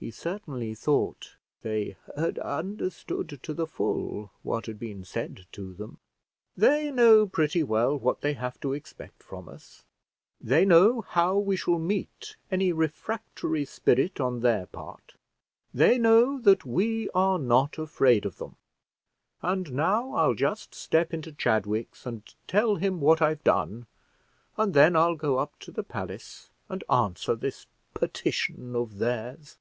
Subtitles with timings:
[0.00, 5.98] He certainly thought they had understood to the full what had been said to them.
[6.56, 9.82] "They know pretty well what they have to expect from us;
[10.40, 15.14] they know how we shall meet any refractory spirit on their part;
[15.74, 18.54] they know that we are not afraid of them.
[19.42, 23.88] And now I'll just step into Chadwick's, and tell him what I've done;
[24.56, 29.56] and then I'll go up to the palace, and answer this petition of theirs."